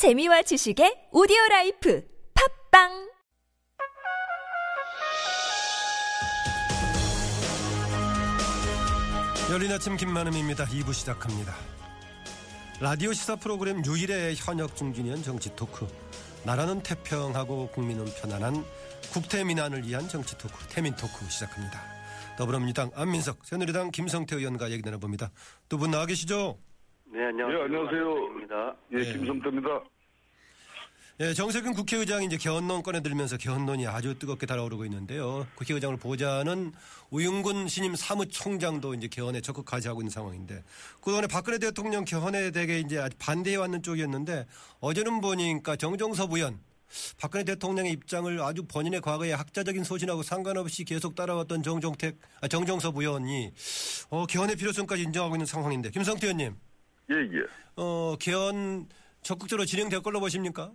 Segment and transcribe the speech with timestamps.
[0.00, 2.02] 재미와 지식의 오디오 life
[2.70, 2.88] 팟빵
[9.50, 10.64] 열린 아침 김만흠입니다.
[10.64, 11.54] 2부 시작합니다.
[12.80, 15.86] 라디오 시사 프로그램 유일의 현역 중진 여야 정치 talk.
[16.44, 18.64] 나라는 태평하고 국민은 편안한
[19.12, 21.78] 국태 민안을 위한 정치 talk, 태민 talk 시작합니다.
[22.38, 25.30] 더불어민주당 안민석, 새누리당 김성태 의원과 얘기 나눠봅니다.
[25.68, 26.56] 두 분 나와 계시죠?
[27.12, 27.58] 네, 안녕하세요.
[27.58, 28.16] 예, 안녕하세요.
[28.28, 28.76] 입니다.
[28.92, 29.12] 예, 네.
[29.12, 29.68] 김성태입니다.
[31.18, 35.46] 예, 정세균 국회의장이 이제 개헌론 꺼내들면서 개헌론이 아주 뜨겁게 달아오르고 있는데요.
[35.56, 36.72] 국회의장을 보좌하는
[37.10, 40.62] 우윤근 신임 사무총장도 이제 개헌에 적극하지 하고 있는 상황인데
[41.00, 44.46] 그동안에 박근혜 대통령 개헌에 대해 이제 아주 반대해 왔는 쪽이었는데
[44.78, 46.60] 어제는 보니까 정정섭 의원
[47.18, 53.52] 박근혜 대통령의 입장을 아주 본인의 과거의 학자적인 소신하고 상관없이 계속 따라왔던 정종택, 아, 정정섭 의원이
[54.10, 56.56] 어, 개헌의 필요성까지 인정하고 있는 상황인데 김성태 의원님,
[57.10, 57.44] 예, 예.
[57.76, 58.88] 어, 개헌
[59.22, 60.72] 적극적으로 진행될 걸로 보십니까?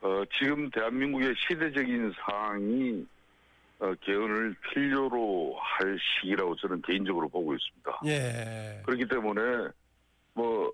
[0.00, 3.06] 어, 지금 대한민국의 시대적인 상황이
[3.80, 8.00] 어, 개헌을 필요로 할 시기라고 저는 개인적으로 보고 있습니다.
[8.06, 8.82] 예.
[8.84, 9.68] 그렇기 때문에
[10.34, 10.72] 뭐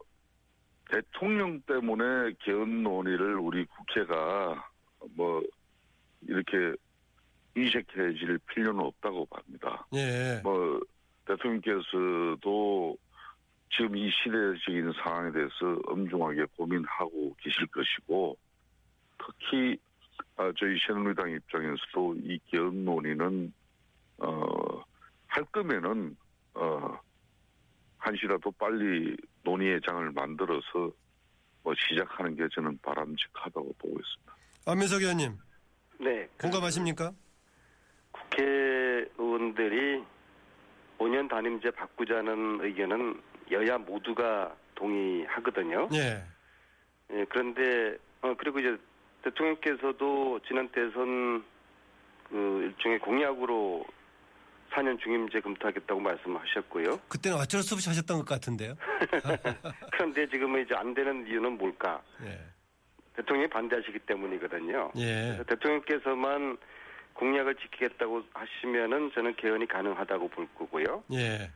[0.90, 4.64] 대통령 때문에 개헌 논의를 우리 국회가
[5.14, 5.42] 뭐
[6.26, 6.74] 이렇게
[7.56, 9.86] 인식해질 필요는 없다고 봅니다.
[9.94, 10.40] 예.
[10.42, 10.80] 뭐
[11.26, 12.96] 대통령께서도
[13.70, 18.36] 지금 이 시대적인 상황에 대해서 엄중하게 고민하고 계실 것이고
[19.18, 19.76] 특히
[20.36, 23.52] 아, 저희 새누리당 입장에서도 이 개헌 논의는
[24.18, 24.82] 어,
[25.26, 26.16] 할 거면은
[26.54, 26.98] 어,
[27.98, 30.90] 한시라도 빨리 논의의 장을 만들어서
[31.62, 34.36] 뭐 시작하는 게 저는 바람직하다고 보고 있습니다.
[34.66, 35.38] 안민석 의원님
[35.98, 37.12] 네, 그 공감하십니까?
[38.12, 40.04] 국회의원들이
[40.98, 45.88] 5년 단임제 바꾸자는 의견은 여야 모두가 동의하거든요.
[45.94, 46.22] 예.
[47.12, 48.76] 예, 그런데 어, 그리고 이제
[49.22, 51.44] 대통령께서도 지난 대선
[52.28, 53.84] 그 일종의 공약으로
[54.70, 56.98] 4년 중임제 검토하겠다고 말씀하셨고요.
[57.08, 58.74] 그때는 어쩔 수 없이 하셨던 것 같은데요.
[59.92, 62.02] 그런데 지금은 이제 안 되는 이유는 뭘까?
[62.24, 62.40] 예.
[63.14, 64.90] 대통령이 반대하시기 때문이거든요.
[64.96, 65.40] 예.
[65.46, 66.58] 대통령께서만
[67.14, 71.04] 공약을 지키겠다고 하시면은 저는 개헌이 가능하다고 볼 거고요.
[71.12, 71.50] 예.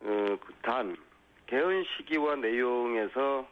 [0.00, 0.96] 어, 단
[1.52, 3.46] 개헌 시기와 내용에서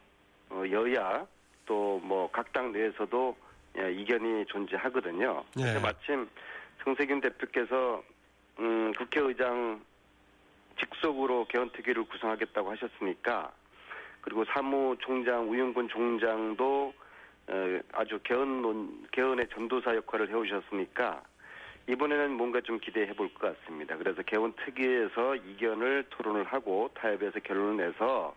[0.48, 1.26] 어, 여야
[1.66, 3.36] 또 뭐 각 당 내에서도
[3.78, 5.44] 예, 이견이 존재하거든요.
[5.58, 5.62] 예.
[5.62, 6.26] 근데 마침
[6.82, 8.02] 정세균 대표께서
[8.58, 9.84] 음, 국회의장
[10.80, 13.52] 직속으로 개헌특위를 구성하겠다고 하셨으니까
[14.22, 16.94] 그리고 사무총장 우윤근 총장도
[17.48, 21.22] 어, 아주 개헌 논, 개헌의 전도사 역할을 해오셨으니까
[21.90, 23.96] 이번에는 뭔가 좀 기대해 볼 것 같습니다.
[23.96, 28.34] 그래서 개헌 특위에서 이견을 토론을 하고 타협해서 결론을 내서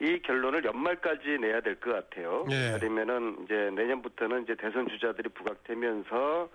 [0.00, 2.46] 이 결론을 연말까지 내야 될 것 같아요.
[2.50, 2.74] 예.
[2.74, 6.48] 아니면은 이제 내년부터는 이제 대선 주자들이 부각되면서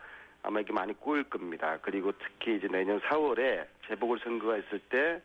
[0.43, 1.77] 아마 이게 많이 꼬일 겁니다.
[1.81, 5.21] 그리고 특히 이제 내년 4월에 재보궐 선거가 있을 때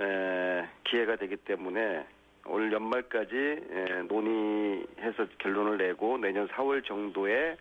[0.00, 2.04] 에, 기회가 되기 때문에
[2.46, 7.56] 올 연말까지 에, 논의해서 결론을 내고 내년 4월 정도에 에,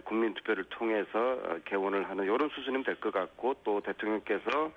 [0.00, 4.72] 국민 투표를 통해서 어, 개원을 하는 이런 수순이면 될 것 같고 또 대통령께서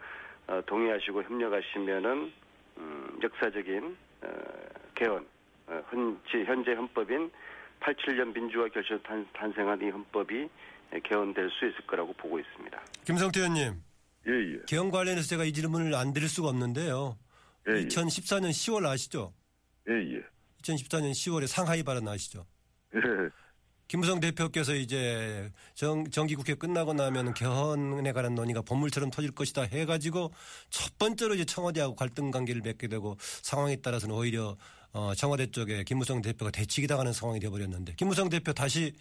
[0.47, 2.31] 어, 동의하시고 협력하시면은
[2.77, 4.27] 음, 역사적인 어,
[4.95, 5.25] 개헌
[5.67, 7.31] 어, 현지 현재 헌법인
[7.79, 10.49] 87년 민주화 결실 탄, 탄생한 이 헌법이
[10.93, 12.81] 에, 개헌될 수 있을 거라고 보고 있습니다.
[13.05, 13.81] 김성태 의원님
[14.27, 14.59] 예, 예.
[14.67, 17.17] 개헌 관련해서 제가 이 질문을 안 드릴 수가 없는데요.
[17.69, 17.87] 예, 예.
[17.87, 19.33] 2014년 10월 아시죠?
[19.89, 20.21] 예, 예.
[20.63, 22.45] 2014년 10월에 상하이 발언 아시죠?
[22.95, 22.99] 예.
[23.87, 30.31] 김무성 대표께서 이제 정, 정기국회 끝나고 나면 개헌에 관한 논의가 본물처럼 터질 것이다 해가지고
[30.69, 34.57] 첫 번째로 이제 청와대하고 갈등 관계를 맺게 되고 상황에 따라서는 오히려
[34.91, 38.93] 어, 청와대 쪽에 김무성 대표가 대치기 당하는 상황이 되어버렸는데 김무성 대표 다시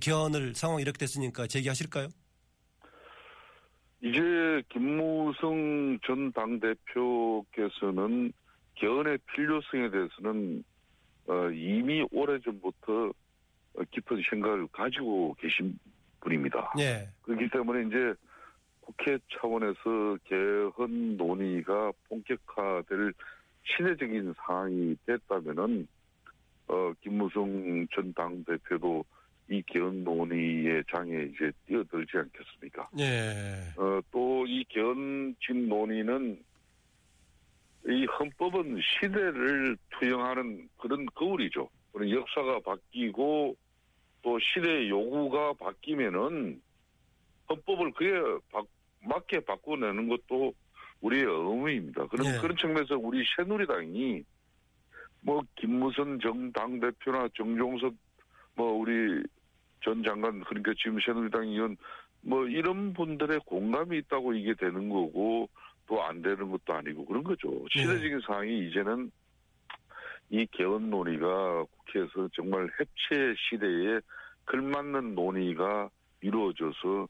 [0.00, 2.08] 개헌을 상황 이렇게 됐으니까 제기하실까요?
[4.02, 8.32] 이제 김무성 전 당대표께서는
[8.74, 10.64] 개헌의 필요성에 대해서는
[11.28, 13.12] 어, 이미 오래전부터 어,
[13.90, 15.78] 깊은 생각을 가지고 계신
[16.20, 16.72] 분입니다.
[16.78, 17.08] 예.
[17.22, 18.14] 그렇기 때문에 이제
[18.80, 23.12] 국회 차원에서 개헌 논의가 본격화될
[23.64, 25.86] 시대적인 상황이 됐다면은
[26.68, 29.04] 어, 김무성 전 당 대표도
[29.50, 32.88] 이 개헌 논의의 장에 이제 뛰어들지 않겠습니까?
[32.98, 33.72] 예.
[33.76, 36.42] 어, 또 이 개헌 진 논의는
[37.86, 41.68] 이 헌법은 시대를 투영하는 그런 거울이죠.
[41.92, 43.56] 그런 역사가 바뀌고
[44.22, 46.60] 또 시대의 요구가 바뀌면은
[47.48, 48.10] 헌법을 그에
[48.52, 48.62] 바-
[49.00, 50.52] 맞게 바꿔내는 것도
[51.00, 52.06] 우리의 의무입니다.
[52.08, 52.38] 그런 예.
[52.40, 54.22] 그런 측면에서 우리 새누리당이
[55.20, 57.94] 뭐 김무선 정 당 대표나 정종석
[58.54, 59.22] 뭐 우리
[59.84, 61.76] 전 장관 그러니까 지금 새누리당 의원
[62.20, 65.48] 뭐 이런 분들의 공감이 있다고 이게 되는 거고
[65.86, 67.48] 또 안 되는 것도 아니고 그런 거죠.
[67.50, 67.80] 네.
[67.82, 69.10] 시대적인 상황이 이제는
[70.30, 74.00] 이 개헌 논의가 국회에서 정말 해체 시대에
[74.46, 75.88] 걸맞는 논의가
[76.20, 77.08] 이루어져서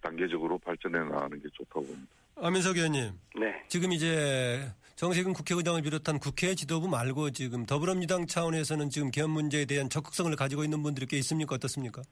[0.00, 2.08] 단계적으로 발전해 나가는 게 좋다고 봅니다.
[2.36, 3.62] 안민석 의원님, 네.
[3.68, 4.60] 지금 이제
[4.96, 10.64] 정세균 국회의장을 비롯한 국회 지도부 말고 지금 더불어민주당 차원에서는 지금 개헌 문제에 대한 적극성을 가지고
[10.64, 11.56] 있는 분들이 꽤 있습니까?
[11.56, 12.02] 어떻습니까?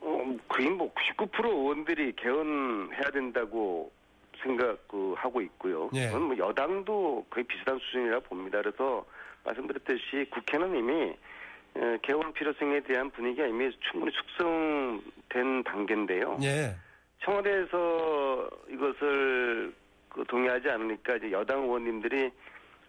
[0.00, 3.92] 어, 거의 뭐 99% 의원들이 개헌해야 된다고
[4.42, 5.90] 생각하고 있고요.
[5.94, 6.06] 예.
[6.06, 8.60] 그건 뭐 여당도 거의 비슷한 수준이라 봅니다.
[8.62, 9.04] 그래서
[9.44, 11.14] 말씀드렸듯이 국회는 이미
[11.74, 16.38] 어, 개헌 필요성에 대한 분위기가 이미 충분히 숙성된 단계인데요.
[16.42, 16.74] 예.
[17.24, 19.72] 청와대에서 이것을
[20.08, 22.30] 그 동의하지 않으니까 이제 여당 의원님들이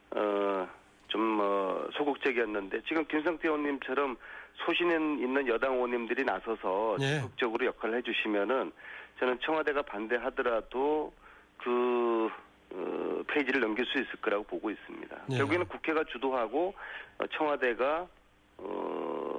[0.10, 4.18] 어좀뭐 소극적이었는데 지금 김성태 의원님처럼
[4.66, 7.20] 소신은 있는 여당 의원님들이 나서서 예.
[7.20, 8.72] 적극적으로 역할을 해주시면은
[9.20, 11.14] 저는 청와대가 반대하더라도
[11.64, 12.30] 그
[12.74, 15.18] 어, 페이지를 넘길 수 있을 거라고 보고 있습니다.
[15.32, 15.38] 예.
[15.38, 16.74] 결국에는 국회가 주도하고
[17.20, 18.08] 어, 청와대가
[18.58, 19.32] 어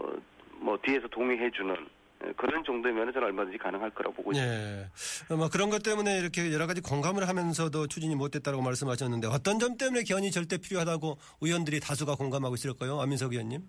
[0.62, 1.76] 뭐 뒤에서 동의해주는
[2.24, 4.54] 예, 그런 정도면 저는 얼마든지 가능할 거라고 보고 있습니다.
[4.54, 4.86] 예.
[5.30, 9.76] 어, 뭐 그런 것 때문에 이렇게 여러 가지 공감을 하면서도 추진이 못됐다고 말씀하셨는데 어떤 점
[9.76, 13.00] 때문에 개헌이 절대 필요하다고 의원들이 다수가 공감하고 있을까요?
[13.00, 13.62] 안민석 의원님?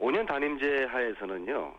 [0.00, 1.74] 5년 단임제 하에서는요,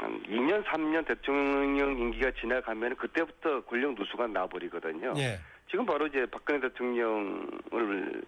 [0.00, 5.12] 한 2년, 3년 대통령 임기가 지나가면 그때부터 권력 누수가 나버리거든요.
[5.18, 5.38] 예.
[5.70, 8.22] 지금 바로 이제 박근혜 대통령을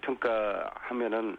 [0.00, 1.36] 평가하면은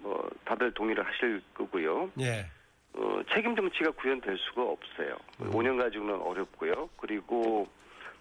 [0.00, 2.10] 뭐 다들 동의를 하실 거고요.
[2.20, 2.46] 예.
[2.94, 5.16] 어, 책임 정치가 구현될 수가 없어요.
[5.40, 5.50] 음.
[5.50, 6.90] 5년 가지고는 어렵고요.
[6.96, 7.68] 그리고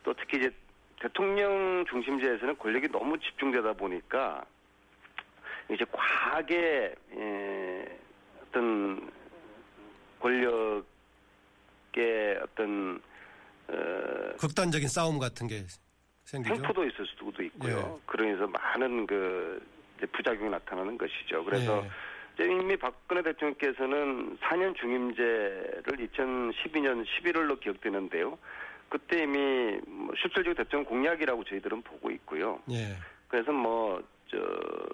[0.04, 0.52] 또 특히 이제
[1.02, 4.46] 대통령 중심제에서는 권력이 너무 집중되다 보니까
[5.72, 8.00] 이제 과하게 에,
[8.42, 9.12] 어떤
[10.20, 10.84] 권력의
[12.44, 13.02] 어떤
[13.68, 15.64] 어, 극단적인 싸움 같은 게
[16.24, 16.56] 생기죠.
[16.56, 18.00] 횡포도 있을 수도 있고요.
[18.00, 18.02] 예.
[18.06, 19.62] 그러면서 많은 그
[20.12, 21.44] 부작용이 나타나는 것이죠.
[21.44, 21.84] 그래서
[22.40, 22.46] 예.
[22.46, 28.38] 이미 박근혜 대통령께서는 4년 중임제를 2012년 11월로 기억되는데요.
[28.90, 32.60] 그때 이미 뭐 실질적 대통령 공약이라고 저희들은 보고 있고요.
[32.72, 32.96] 예.
[33.28, 34.38] 그래서 뭐, 저,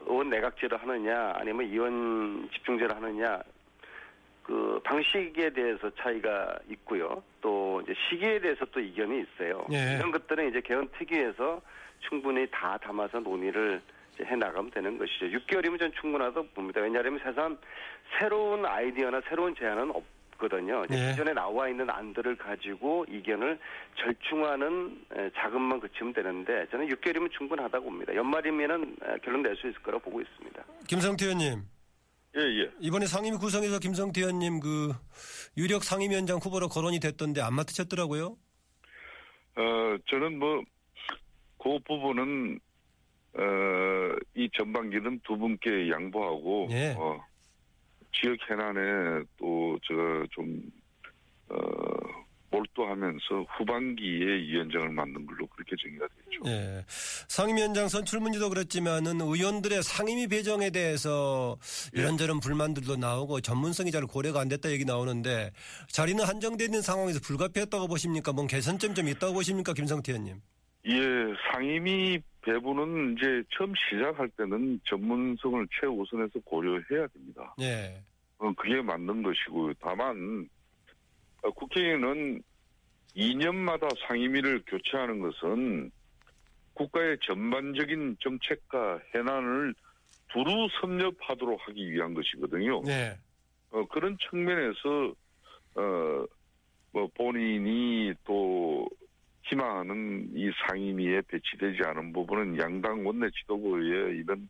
[0.07, 3.41] 의원 내각제를 하느냐, 아니면 의원 집중제를 하느냐,
[4.43, 7.23] 그 방식에 대해서 차이가 있고요.
[7.41, 9.65] 또 이제 시기에 대해서 또 이견이 있어요.
[9.71, 9.95] 예.
[9.97, 11.61] 이런 것들은 이제 개헌 특위에서
[12.09, 13.81] 충분히 다 담아서 논의를
[14.21, 15.25] 해 나가면 되는 것이죠.
[15.27, 16.81] 6개월이면 전 충분하다고 봅니다.
[16.81, 17.57] 왜냐하면 세상
[18.19, 19.91] 새로운 아이디어나 새로운 제안은
[20.31, 20.85] 없거든요.
[20.91, 21.11] 예.
[21.11, 23.57] 기존에 나와 있는 안들을 가지고 이견을
[23.95, 28.13] 절충하는 에, 작업만 그치면 되는데 저는 6개월이면 충분하다고 봅니다.
[28.13, 30.63] 연말이면은 에, 결론 낼 수 있을 거라고 보고 있습니다.
[30.87, 31.61] 김성태 의원님.
[32.35, 32.71] 예, 예.
[32.79, 34.93] 이번에 상임위 구성에서 김성태 의원님 그
[35.55, 38.37] 유력 상임위원장 후보로 거론이 됐던데 안 맡으셨더라고요.
[39.55, 40.63] 어, 저는 뭐,
[41.59, 42.59] 그 부분은,
[43.35, 43.41] 어,
[44.35, 46.95] 이 전반기는 두 분께 양보하고, 예.
[46.97, 47.23] 어,
[48.11, 50.59] 지역 해난에 또, 제가 좀,
[51.49, 51.55] 어,
[52.53, 56.41] 몰두하면서 후반기에 위원장을 맡는 걸로 그렇게 정의가 됐죠.
[56.45, 56.83] 예.
[56.87, 61.57] 상임위원장 선출 문제도 그렇지만은 의원들의 상임위 배정에 대해서
[61.93, 65.51] 이런저런 불만들도 나오고 전문성이 잘 고려가 안 됐다 얘기 나오는데
[65.87, 68.31] 자리는 한정돼 있는 상황에서 불가피했다고 보십니까?
[68.31, 69.73] 뭔 개선점 좀 있다고 보십니까?
[69.73, 70.41] 김성태 의원님.
[70.85, 70.99] 예,
[71.51, 77.55] 상임위 배분은 이제 처음 시작할 때는 전문성을 최우선해서 고려해야 됩니다.
[77.61, 78.03] 예.
[78.37, 80.62] 어, 그게 맞는 것이고 다만 어,
[81.51, 82.41] 국회의원은
[83.15, 85.91] 2년마다 상임위를 교체하는 것은
[86.73, 89.75] 국가의 전반적인 정책과 해난을
[90.31, 92.81] 두루 섭렵하도록 하기 위한 것이거든요.
[92.87, 93.17] 예.
[93.71, 95.13] 어, 그런 측면에서
[95.75, 96.25] 어,
[96.91, 98.87] 뭐 본인이 또
[99.43, 104.47] 희망하는 이 상임위에 배치되지 않은 부분은 양당 원내 지도부의 이런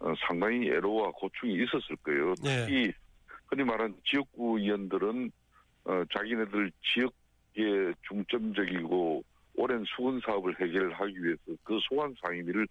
[0.00, 2.34] 어, 상당히 애로와 고충이 있었을 거예요.
[2.42, 2.66] 네.
[2.66, 2.92] 특히
[3.46, 5.30] 흔히 말하는 지역구 의원들은
[5.84, 9.24] 어, 자기네들 지역에 중점적이고
[9.56, 12.66] 오랜 수건 사업을 해결하기 위해서 그 소환 상임위를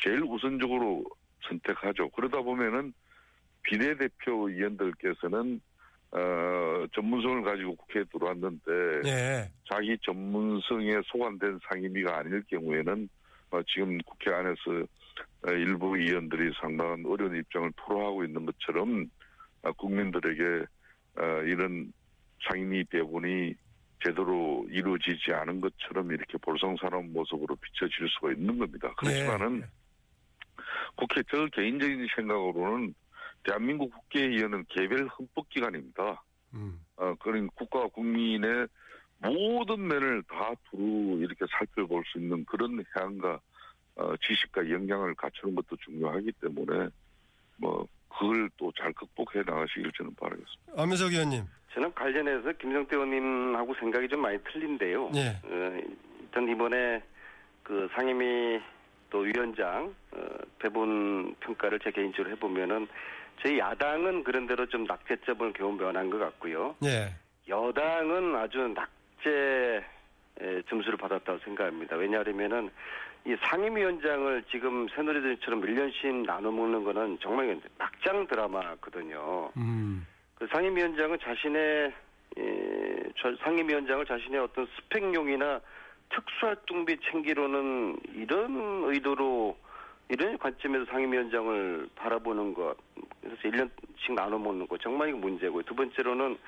[0.00, 1.04] 제일 우선적으로
[1.48, 2.08] 선택하죠.
[2.10, 2.92] 그러다 보면은
[3.62, 5.60] 비례대표 의원들께서는
[6.12, 9.50] 어, 전문성을 가지고 국회에 들어왔는데 예.
[9.68, 13.08] 자기 전문성에 소관된 상임위가 아닐 경우에는
[13.50, 14.86] 어, 지금 국회 안에서
[15.46, 19.10] 어, 일부 의원들이 상당한 어려운 입장을 토로하고 있는 것처럼
[19.62, 20.64] 어, 국민들에게
[21.18, 21.92] 어, 이런
[22.48, 23.54] 상임위 배분이
[24.04, 28.92] 제대로 이루어지지 않은 것처럼 이렇게 볼썽사나운 모습으로 비춰질 수가 있는 겁니다.
[28.96, 29.66] 그렇지만은 네.
[30.94, 32.94] 국회 저 개인적인 생각으로는
[33.44, 36.22] 대한민국 국회의원은 개별 헌법 기관입니다.
[36.54, 36.80] 음.
[36.96, 38.66] 어, 그런 국가 국민의
[39.18, 43.40] 모든 면을 다 두루 이렇게 살펴볼 수 있는 그런 해안과
[43.96, 46.88] 어, 지식과 역량을 갖추는 것도 중요하기 때문에
[47.56, 50.72] 뭐 그걸 또 잘 극복해 나가시길 저는 바라겠습니다.
[50.82, 51.44] 안민석 의원님.
[51.76, 55.10] 저는 관련해서 김성태 의원님하고 생각이 좀 많이 틀린데요.
[55.14, 55.28] 예.
[55.44, 55.80] 어,
[56.20, 57.02] 일단 이번에
[57.62, 58.60] 그 상임위
[59.10, 60.26] 또 위원장 어,
[60.58, 62.88] 배분 평가를 제 개인적으로 해보면은
[63.42, 66.76] 저희 야당은 그런 대로 좀 낙제점을 겨우 면한 것 같고요.
[66.82, 67.12] 예.
[67.46, 69.84] 여당은 아주 낙제
[70.40, 71.96] 에, 점수를 받았다고 생각합니다.
[71.96, 72.70] 왜냐하면은
[73.26, 79.50] 이 상임위원장을 지금 새누리들처럼 1년씩 나눠 먹는 거는 정말 막장 드라마거든요.
[79.58, 80.06] 음.
[80.46, 81.92] 그 상임위원장은 자신의
[82.38, 85.60] 예, 저 상임위원장을 자신의 어떤 스펙용이나
[86.10, 89.56] 특수활동비 챙기로는 이런 의도로
[90.08, 92.76] 이런 관점에서 상임위원장을 바라보는 것
[93.20, 95.64] 그래서 1년씩 나눠 먹는 거 정말 이거 문제고요.
[95.64, 96.38] 두 번째로는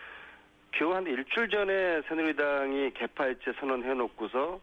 [0.71, 4.61] 겨우 한 일주일 전에 새누리당이 개파일체 선언해 놓고서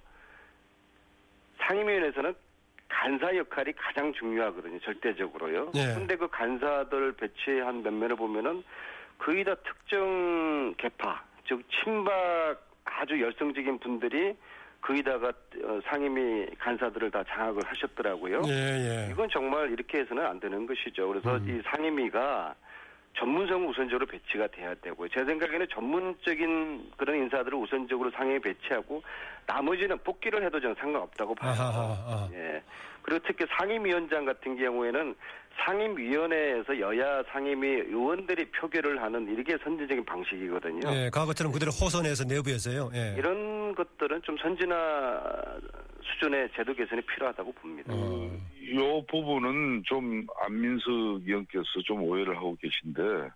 [1.57, 2.33] 상임위원회에서는
[2.87, 4.79] 간사 역할이 가장 중요하거든요.
[4.79, 5.71] 절대적으로요.
[5.75, 5.93] 예.
[5.93, 8.63] 근데 그 간사들 배치한 면면을 보면은
[9.17, 12.13] 거의 다 특정 개파, 즉 친박
[12.83, 14.35] 아주 열성적인 분들이
[14.81, 15.29] 거기다가
[15.63, 18.43] 어, 상임위 간사들을 다 장악을 하셨더라고요.
[18.47, 19.11] 예, 예.
[19.11, 21.07] 이건 정말 이렇게 해서는 안 되는 것이죠.
[21.07, 21.49] 그래서 음.
[21.49, 22.53] 이 상임위가
[23.17, 25.07] 전문성 우선적으로 배치가 돼야 되고요.
[25.09, 29.01] 제 생각에는 전문적인 그런 인사들을 우선적으로 상임위 배치하고
[29.47, 31.51] 나머지는 복귀를 해도 저는 상관없다고 봐요.
[31.51, 32.29] 아하하.
[32.33, 32.61] 예.
[33.01, 35.15] 그리고 특히 상임위원장 같은 경우에는
[35.63, 40.81] 상임위원회에서 여야 상임위 의원들이 표결을 하는 이게 선진적인 방식이거든요.
[40.93, 42.91] 예, 과거처럼 그대로 호선에서 내부에서요.
[42.93, 43.15] 예.
[43.17, 45.21] 이런 것들은 좀 선진화
[46.03, 47.93] 수준의 제도 개선이 필요하다고 봅니다.
[47.93, 48.31] 어.
[48.75, 53.29] 요 부분은 좀 안민석 의원께서 좀 오해를 하고 계신데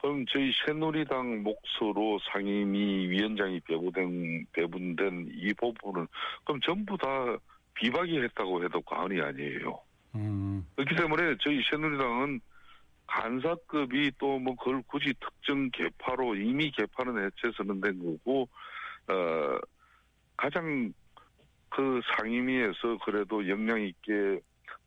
[0.00, 6.06] 그럼 저희 새누리당 몫으로 상임위 위원장이 배분된 배분된 이 부분은
[6.44, 7.08] 그럼 전부 다
[7.74, 9.80] 비박이 했다고 해도 과언이 아니에요.
[10.14, 10.66] 음.
[10.76, 12.40] 그렇기 때문에 저희 새누리당은
[13.06, 18.48] 간사급이 또 뭐 그걸 굳이 특정 개파로 이미 개파는 해체 선언된 거고
[19.08, 19.58] 어
[20.36, 20.92] 가장
[21.68, 24.40] 그 상임위에서 그래도 역량 있게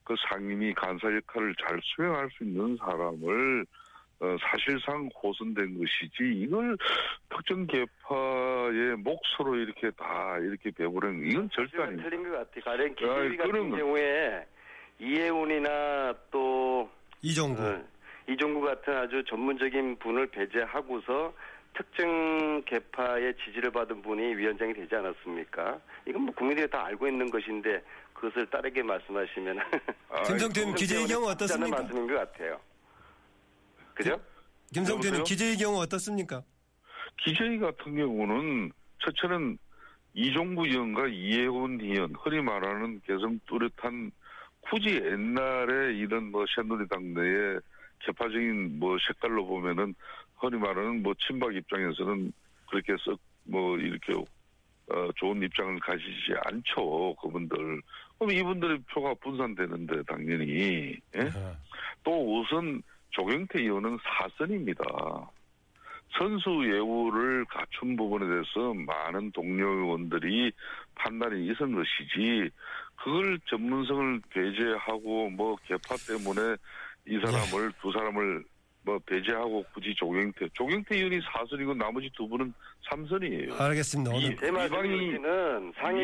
[0.03, 3.65] 그 상임위 간사 역할을 잘 수행할 수 있는 사람을
[4.19, 6.75] 어, 사실상 호선된 것이지 이걸
[7.29, 12.09] 특정 개파의 몫으로 이렇게 다 이렇게 배부른 이건 절대 아닙니다.
[12.09, 12.63] 틀린 것 같아요.
[12.63, 13.77] 가령 기재위 같은 그런 거.
[13.77, 14.45] 경우에
[14.99, 16.89] 이해운이나 또
[17.21, 17.61] 이종구.
[17.61, 17.83] 어,
[18.29, 21.33] 이종구 같은 아주 전문적인 분을 배제하고서
[21.73, 25.79] 특정 개파의 지지를 받은 분이 위원장이 되지 않았습니까?
[26.07, 29.59] 이건 뭐 국민들이 다 알고 있는 것인데 그것을 다르게 말씀하시면
[30.09, 31.81] 아, 김성태 기재의 경우 어떻습니까?
[31.81, 32.59] 말씀인 것 같아요.
[33.93, 34.19] 그죠?
[34.73, 35.23] 김성태는?
[35.23, 36.43] 기재의 경우 어떻습니까?
[37.17, 39.57] 기재위 같은 경우는 첫째는
[40.13, 44.11] 이종구 의원과 이해훈 의원, 흔히 말하는 개성 뚜렷한
[44.69, 47.59] 굳이 옛날에 이런 뭐 새누리당 내에
[47.99, 49.95] 개파적인 뭐 색깔로 보면은
[50.37, 52.31] 흔히 말하는 뭐 친박 입장에서는
[52.69, 57.81] 그렇게 썩 뭐 이렇게 어 좋은 입장을 가지지 않죠 그분들.
[58.17, 61.21] 그럼 이분들의 표가 분산되는데 당연히 예?
[61.21, 61.57] 어.
[62.03, 62.81] 또 우선
[63.11, 64.83] 조경태 의원은 사선입니다.
[66.17, 70.51] 선수 예우를 갖춘 부분에 대해서 많은 동료 의원들이
[70.95, 72.49] 판단이 있은 것이지
[72.95, 76.55] 그걸 전문성을 배제하고 뭐 개파 때문에
[77.07, 78.43] 이 사람을 두 사람을
[78.83, 82.53] 뭐 배제하고 굳이 조경태 조경태 의원이 사선이고 나머지 두 분은
[82.89, 83.55] 삼선이에요.
[83.59, 84.11] 알겠습니다.
[84.11, 84.35] 오늘 이-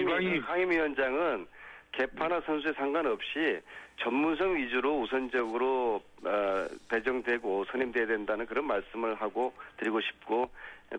[0.04, 1.48] 이방이- 상임위원장은
[1.94, 3.60] 개파나 선수에 상관없이
[4.02, 10.50] 전문성 위주로 우선적으로 어, 배정되고 선임돼야 된다는 그런 말씀을 하고 드리고 싶고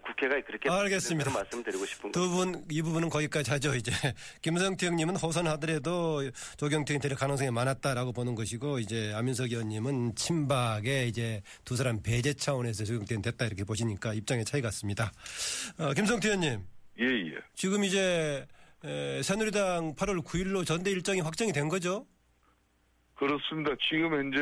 [0.03, 1.31] 국회가 그렇게 알겠습니다.
[1.31, 3.75] 그런 말씀을 드리고 싶은 두분 이 부분은 거기까지 하죠.
[3.75, 3.93] 이제
[4.43, 11.77] 김성태 형님은 호선하더라도 조경태 될 가능성이 많았다라고 보는 것이고 이제 안민석 의원님은 친박에 이제 두
[11.77, 15.13] 사람 배제 차원에서 조경태 됐다 이렇게 보시니까 입장의 차이 같습니다.
[15.79, 16.61] 어, 김성태 의원님
[17.01, 17.39] 예, 예.
[17.55, 18.47] 지금 이제
[18.85, 22.07] 에, 새누리당 8월 9일로 전대 일정이 확정이 된 거죠?
[23.25, 23.75] 그렇습니다.
[23.89, 24.39] 지금 현재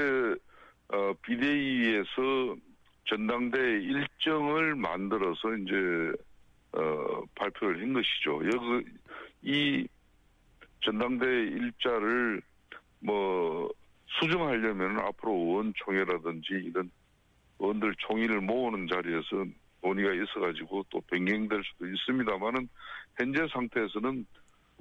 [0.89, 2.57] 어, 비대위에서
[3.05, 6.13] 전당대 일정을 만들어서 이제
[6.73, 8.43] 어, 발표를 한 것이죠.
[8.45, 8.85] 여기
[9.43, 9.89] 이
[10.81, 12.43] 전당대 일자를
[12.99, 13.71] 뭐
[14.19, 16.91] 수정하려면 앞으로 의원총회라든지 이런
[17.61, 19.45] 의원들 총의를 모으는 자리에서
[19.81, 22.69] 논의가 있어가지고 또 변경될 수도 있습니다만은
[23.17, 24.27] 현재 상태에서는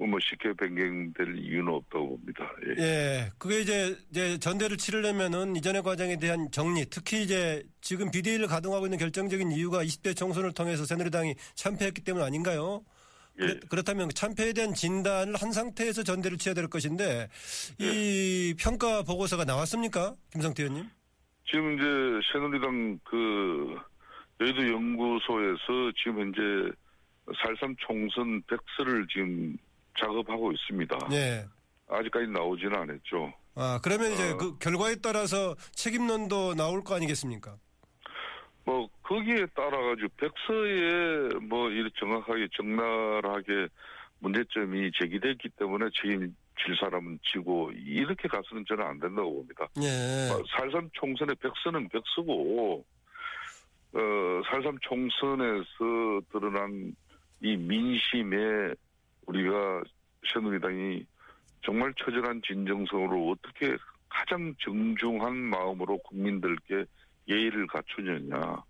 [0.08, 2.52] 뭐 쉽게 변경될 이유는 없다고 봅니다.
[2.66, 2.82] 예.
[2.82, 8.88] 예, 그게 이제, 이제 전대를 치르려면은 이전의 과정에 대한 정리, 특히 이제 지금 비대위를 가동하고
[8.88, 12.84] 있는 결정적인 이유가 20대 총선을 통해서 새누리당이 참패했기 때문 아닌가요?
[13.42, 13.60] 예.
[13.70, 17.30] 그렇, 다면 참패에 대한 진단을 한 상태에서 전대를 치어야 될 것인데
[17.80, 17.86] 예.
[17.86, 20.90] 이 평가 보고서가 나왔습니까, 김성태 의원님?
[21.46, 23.78] 지금 이제 새누리당 그
[24.40, 26.42] 여의도 연구소에서 지금 현재
[27.28, 29.56] 4.3 총선 백서를 지금
[30.02, 30.98] 작업하고 있습니다.
[31.10, 31.46] 네.
[31.88, 33.34] 아직까지 나오지는 않았죠.
[33.56, 34.38] 아 그러면 이제 어.
[34.38, 37.58] 그 결과에 따라서 책임론도 나올 거 아니겠습니까?
[38.64, 43.68] 뭐 거기에 따라 가지고 백서에 뭐 이렇게 정확하게 적나라하게
[44.20, 49.68] 문제점이 제기됐기 때문에 책임 질 사람은 지고 이렇게 가서는 저는 안 된다고 봅니다.
[49.82, 50.30] 예.
[50.56, 52.86] 살삼 총선의 백서는 백서고
[53.94, 56.96] 어, 살삼 총선에서 드러난
[57.42, 58.74] 이 민심에
[59.28, 59.84] 우리가
[60.34, 61.06] 새누리당이
[61.64, 63.78] 정말 처절한 진정성으로 어떻게
[64.10, 66.86] 가장 정중한 마음으로 국민들께
[67.28, 68.64] 예의를 갖추느냐.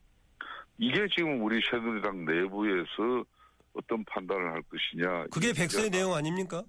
[0.78, 3.24] 이게 지금 우리 새누리당 내부에서
[3.74, 5.26] 어떤 판단을 할 것이냐.
[5.32, 6.64] 그게 백서의 내용 아닙니까?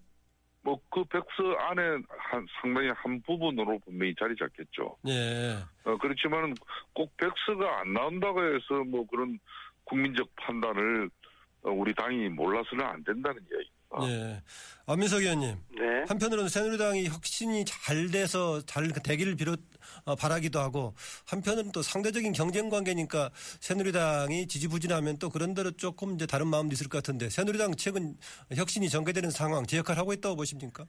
[0.62, 4.96] 뭐 그 백서 안에 한 상당히 한 부분으로 분명히 자리 잡겠죠.
[5.08, 5.56] 예.
[5.84, 6.54] 어, 그렇지만
[6.92, 9.38] 꼭 백서가 안 나온다고 해서 뭐 그런
[9.84, 11.21] 국민적 판단을 어,
[11.64, 13.82] 우리 당이 몰라서는 안 된다는 이야기입니다.
[14.02, 14.42] 예.
[14.86, 15.56] 안민석 의원님.
[15.78, 16.04] 네.
[16.08, 19.60] 한편으로는 새누리당이 혁신이 잘 돼서 잘 되기를 비롯
[20.04, 20.94] 어, 바라기도 하고
[21.26, 26.88] 한편으로는 또 상대적인 경쟁 관계니까 새누리당이 지지부진하면 또 그런 대로 조금 이제 다른 마음도 있을
[26.88, 28.16] 것 같은데 새누리당 최근
[28.54, 30.86] 혁신이 전개되는 상황 제 역할 하고 있다고 보십니까?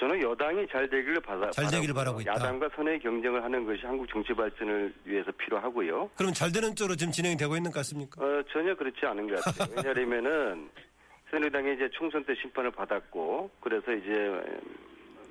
[0.00, 2.32] 저는 여당이 잘 되기를 바라, 잘 되기를 바라고 있다.
[2.32, 6.10] 야당과 선의 경쟁을 하는 것이 한국 정치 발전을 위해서 필요하고요.
[6.16, 8.24] 그럼 잘 되는 쪽으로 지금 진행이 되고 있는 것 같습니까?
[8.24, 9.68] 어, 전혀 그렇지 않은 것 같아요.
[9.84, 10.70] 왜냐하면은
[11.30, 14.60] 새누리당이 이제 총선 때 심판을 받았고 그래서 이제 음,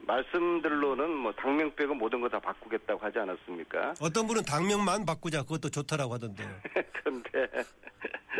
[0.05, 3.95] 말씀들로는 뭐 당명 빼고 모든 거 다 바꾸겠다고 하지 않았습니까?
[3.99, 6.47] 어떤 분은 당명만 바꾸자 그것도 좋다라고 하던데요.
[6.93, 7.29] 그런데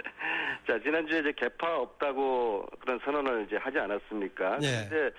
[0.68, 4.60] 자 지난주에 이제 개파 없다고 그런 선언을 이제 하지 않았습니까?
[4.62, 4.88] 예.
[4.90, 5.12] 근데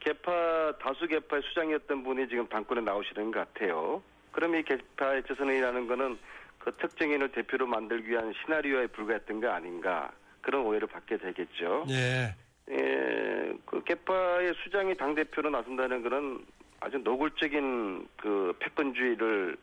[0.00, 4.02] 개파 다수 개파의 수장이었던 분이 지금 당권에 나오시는 것 같아요.
[4.32, 6.18] 그럼 이 개파의 재선이라는 거는
[6.58, 10.10] 그 특정인을 대표로 만들기 위한 시나리오에 불과했던 거 아닌가
[10.42, 11.86] 그런 오해를 받게 되겠죠.
[11.90, 12.34] 예.
[12.68, 16.44] 예, 그 개파의 수장이 당 대표로 나선다는 것은
[16.80, 19.56] 아주 노골적인 그 패권주의를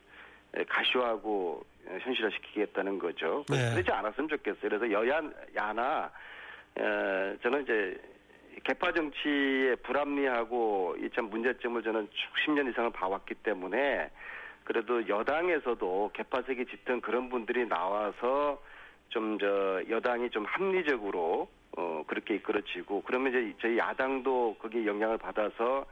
[0.58, 3.43] 예, 가시화하고 예, 현실화시키겠다는 거죠.
[3.50, 3.72] 네.
[3.72, 4.62] 그러지 않았으면 좋겠어요.
[4.62, 5.22] 그래서 여야
[5.56, 6.12] 야나
[6.78, 8.00] 에, 저는 이제
[8.63, 12.08] 개파 정치의 불합리하고 이 참 문제점을 저는
[12.46, 14.10] 10년 이상을 봐왔기 때문에
[14.63, 18.62] 그래도 여당에서도 개파색이 짙은 그런 분들이 나와서
[19.10, 25.86] 좀 저 여당이 좀 합리적으로 어 그렇게 이끌어지고 그러면 이제 저희 야당도 거기에 영향을 받아서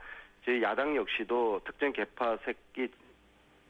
[0.44, 2.88] 저희 야당 역시도 특정 개파색이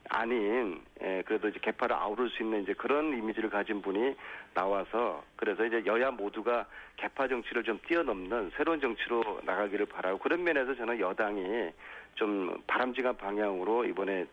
[0.08, 4.14] 아닌 예, 그래도 이제 개파를 아우를 수 있는 이제 그런 이미지를 가진 분이
[4.54, 10.74] 나와서 그래서 이제 여야 모두가 개파 정치를 좀 뛰어넘는 새로운 정치로 나가기를 바라고 그런 면에서
[10.74, 11.70] 저는 여당이
[12.14, 14.26] 좀 바람직한 방향으로 이번에 에,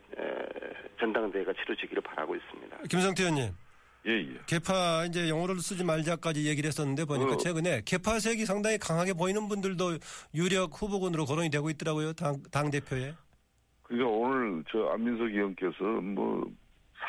[1.00, 2.78] 전당대회가 치러지기를 바라고 있습니다.
[2.90, 3.54] 김성태 의원님.
[4.08, 4.40] 예, 예.
[4.46, 7.38] 개파 이제 영어를 쓰지 말자까지 얘기를 했었는데 보니까 어.
[7.38, 9.98] 최근에 개파색이 상당히 강하게 보이는 분들도
[10.36, 12.14] 유력 후보군으로 거론이 되고 있더라고요.
[12.14, 13.14] 당, 당 대표에.
[13.90, 16.50] 그러니까 오늘 저 안민석 의원께서 뭐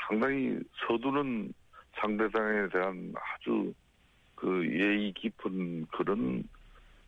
[0.08, 1.52] 상당히 서두른
[2.00, 3.72] 상대당에 대한 아주
[4.34, 6.42] 그 예의 깊은 그런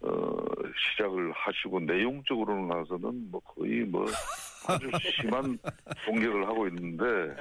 [0.03, 0.37] 어
[0.77, 4.05] 시작을 하시고 내용적으로는 가서는 뭐 거의 뭐
[4.69, 5.59] 아주 심한
[6.07, 7.35] 공격을 하고 있는데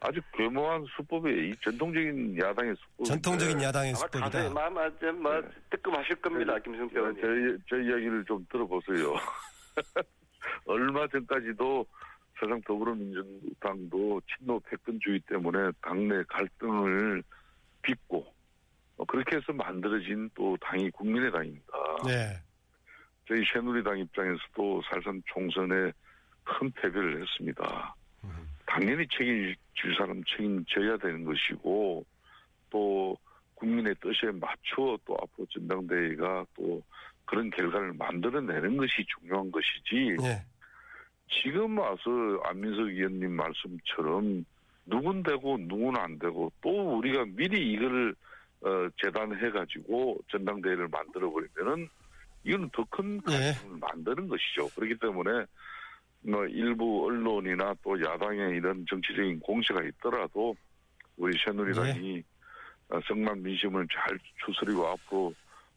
[0.00, 3.04] 아주 괴모한 수법이 이 전통적인 야당의 수법.
[3.04, 4.30] 전통적인 야당의 수법이다.
[4.30, 5.48] 가슴이 뭐, 뭐, 뭐 네.
[5.70, 7.22] 뜨끔하실 겁니다, 김승표 의원님.
[7.68, 9.14] 제, 제 이야기를 좀 들어보세요.
[10.66, 11.86] 얼마 전까지도
[12.38, 17.22] 세상 더불어민주당도 친노 패권주의 때문에 당내 갈등을
[17.82, 18.26] 빚고
[18.96, 21.72] 어, 그렇게 해서 만들어진 또 당이 국민의당입니다.
[22.06, 22.40] 네.
[23.26, 25.92] 저희 새누리당 입장에서도 살선 총선에
[26.44, 27.94] 큰 패배를 했습니다.
[28.66, 32.04] 당연히 책임질 사람 책임져야 되는 것이고
[32.70, 33.16] 또
[33.54, 36.82] 국민의 뜻에 맞추어 또 앞으로 전당대회가 또
[37.24, 40.44] 그런 결과를 만들어내는 것이 중요한 것이지 네.
[41.42, 42.00] 지금 와서
[42.44, 44.44] 안민석 의원님 말씀처럼
[44.86, 48.14] 누군 되고 누군 안 되고 또 우리가 미리 이거를
[48.62, 51.88] 어, 재단해가지고 전당대회를 만들어 버리면은
[52.44, 53.52] 이건 더큰 네.
[53.52, 54.68] 갈등을 만드는 것이죠.
[54.74, 55.46] 그렇기 때문에
[56.22, 60.54] 뭐 일부 언론이나 또 야당의 이런 정치적인 공세가 있더라도
[61.16, 62.22] 우리 새누리당이
[62.88, 65.34] 어, 성남 민심을 잘 추스리고 앞으로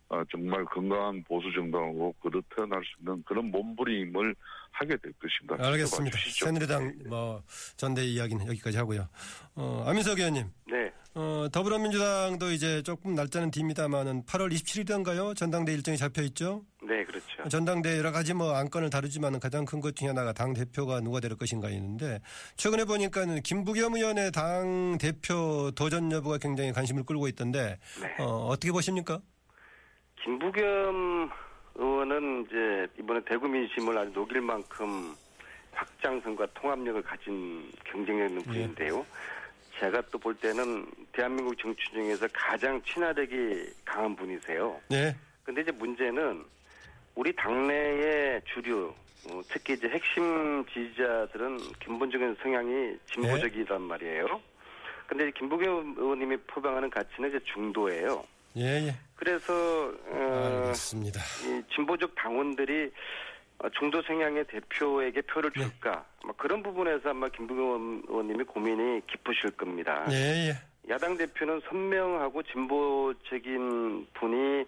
[0.10, 4.36] 어, 정말 건강한 보수 정당으로 거듭 태어날 수 있는 그런 몸부림을
[4.72, 5.56] 하게 될 것입니다.
[5.68, 6.18] 알겠습니다.
[6.18, 6.46] 지켜봐 주시죠.
[6.46, 7.44] 새누리당 뭐
[7.76, 9.08] 전대 이야기는 여기까지 하고요.
[9.56, 10.92] 어, 안민석 의원님, 네.
[11.16, 15.36] 어, 더불어민주당도 이제 조금 날짜는 딥니다만은 8월 27일인가요?
[15.36, 16.64] 전당대 일정이 잡혀 있죠.
[16.88, 17.50] 네, 그렇죠.
[17.50, 21.36] 전당대 여러 가지 뭐 안건을 다루지만은 가장 큰 것 중에 하나가 당 대표가 누가 될
[21.36, 22.20] 것인가 있는데
[22.56, 28.24] 최근에 보니까는 김부겸 의원의 당 대표 도전 여부가 굉장히 관심을 끌고 있던데 네.
[28.24, 29.20] 어, 어떻게 보십니까?
[30.24, 31.30] 김부겸
[31.76, 35.16] 의원은 이제 이번에 대구 민심을 아주 녹일 만큼
[35.74, 39.06] 확장성과 통합력을 가진 경쟁력 있는 분인데요.
[39.80, 44.80] 제가 또 볼 때는 대한민국 정치 중에서 가장 친화력이 강한 분이세요.
[44.90, 45.16] 네.
[45.44, 46.44] 근데 이제 문제는
[47.14, 48.92] 우리 당내의 주류,
[49.30, 54.42] 어, 특히 이제 핵심 지지자들은 근본적인 성향이 진보적이란 말이에요.
[55.06, 58.26] 근데 김부겸 의원님이 표방하는 가치는 이제 중도예요.
[58.58, 58.96] 예, 예.
[59.16, 59.54] 그래서
[60.10, 61.20] 어, 알겠습니다.
[61.46, 62.92] 이 진보적 당원들이
[63.60, 65.64] 어, 중도 성향의 대표에게 표를 네.
[65.64, 66.06] 줄까?
[66.24, 70.06] 뭐 그런 부분에서 아마 김부겸 의원님이 고민이 깊으실 겁니다.
[70.12, 70.54] 예, 예.
[70.90, 74.66] 야당 대표는 선명하고 진보적인 분이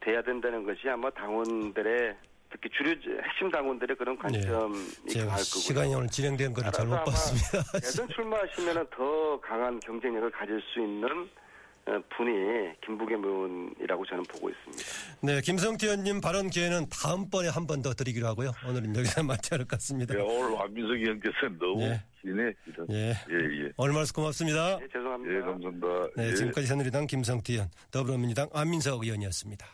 [0.00, 2.16] 돼야 된다는 것이 아마 당원들의
[2.50, 2.90] 특히 주류
[3.22, 5.20] 핵심 당원들의 그런 관점이 네.
[5.20, 5.36] 강할 거고요.
[5.44, 7.72] 시간이 오늘 진행된 거를 잘못 봤습니다.
[7.72, 11.41] 대선 출마하시면 더 강한 경쟁력을 가질 수 있는 어,
[11.84, 14.82] 분이 김부겸 의원이라고 저는 보고 있습니다.
[15.22, 18.52] 네, 김성태 의원님 발언 기회는 다음번에 한 번 더 드리기로 하고요.
[18.68, 20.14] 오늘은 여기서 마치 않을 것 같습니다.
[20.14, 22.00] 예, 오늘 안민석 의원께서 너무 네.
[22.20, 22.52] 기네.
[22.90, 23.10] 예.
[23.30, 23.72] 예, 예.
[23.76, 24.78] 오늘 말씀 고맙습니다.
[24.78, 25.34] 네, 죄송합니다.
[25.34, 25.86] 예, 감사합니다.
[26.16, 26.34] 네, 예.
[26.34, 29.66] 지금까지 새누리당 김성태 의원, 더불어민주당 안민석 의원이었습니다.